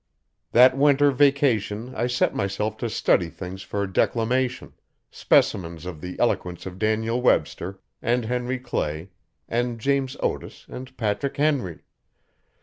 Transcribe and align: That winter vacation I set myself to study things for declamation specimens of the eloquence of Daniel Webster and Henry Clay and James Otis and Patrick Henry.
That 0.51 0.75
winter 0.75 1.11
vacation 1.11 1.93
I 1.93 2.07
set 2.07 2.33
myself 2.33 2.75
to 2.77 2.89
study 2.89 3.29
things 3.29 3.61
for 3.61 3.85
declamation 3.85 4.73
specimens 5.11 5.85
of 5.85 6.01
the 6.01 6.17
eloquence 6.19 6.65
of 6.65 6.79
Daniel 6.79 7.21
Webster 7.21 7.79
and 8.01 8.25
Henry 8.25 8.57
Clay 8.57 9.11
and 9.47 9.79
James 9.79 10.17
Otis 10.19 10.65
and 10.67 10.97
Patrick 10.97 11.37
Henry. 11.37 11.83